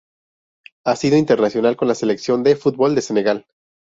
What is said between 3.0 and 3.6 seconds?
Senegal.